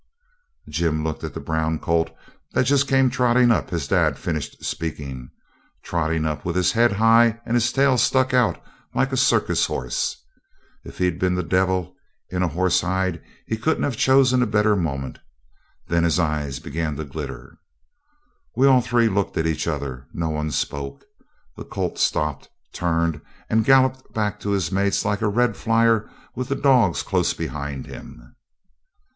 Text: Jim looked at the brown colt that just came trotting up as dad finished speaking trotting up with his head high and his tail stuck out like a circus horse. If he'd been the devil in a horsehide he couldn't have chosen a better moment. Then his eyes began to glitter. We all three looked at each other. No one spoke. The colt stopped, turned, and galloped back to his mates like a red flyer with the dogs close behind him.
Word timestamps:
Jim 0.67 1.03
looked 1.03 1.23
at 1.23 1.35
the 1.35 1.39
brown 1.39 1.77
colt 1.77 2.09
that 2.53 2.63
just 2.63 2.87
came 2.87 3.07
trotting 3.07 3.51
up 3.51 3.71
as 3.71 3.87
dad 3.87 4.17
finished 4.17 4.65
speaking 4.65 5.29
trotting 5.83 6.25
up 6.25 6.43
with 6.43 6.55
his 6.55 6.71
head 6.71 6.93
high 6.93 7.39
and 7.45 7.53
his 7.53 7.71
tail 7.71 7.99
stuck 7.99 8.33
out 8.33 8.59
like 8.95 9.11
a 9.11 9.15
circus 9.15 9.67
horse. 9.67 10.15
If 10.83 10.97
he'd 10.97 11.19
been 11.19 11.35
the 11.35 11.43
devil 11.43 11.93
in 12.31 12.41
a 12.41 12.47
horsehide 12.47 13.21
he 13.45 13.57
couldn't 13.57 13.83
have 13.83 13.95
chosen 13.95 14.41
a 14.41 14.47
better 14.47 14.75
moment. 14.75 15.19
Then 15.87 16.03
his 16.03 16.17
eyes 16.19 16.57
began 16.59 16.95
to 16.95 17.03
glitter. 17.05 17.59
We 18.55 18.65
all 18.65 18.81
three 18.81 19.07
looked 19.07 19.37
at 19.37 19.45
each 19.45 19.67
other. 19.67 20.07
No 20.15 20.29
one 20.31 20.49
spoke. 20.49 21.05
The 21.57 21.63
colt 21.63 21.99
stopped, 21.99 22.49
turned, 22.73 23.21
and 23.51 23.63
galloped 23.63 24.11
back 24.15 24.39
to 24.39 24.49
his 24.49 24.71
mates 24.71 25.05
like 25.05 25.21
a 25.21 25.27
red 25.29 25.55
flyer 25.55 26.09
with 26.33 26.49
the 26.49 26.55
dogs 26.55 27.03
close 27.03 27.35
behind 27.35 27.85
him. 27.85 28.35